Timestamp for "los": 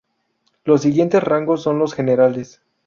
0.63-0.81, 1.77-1.93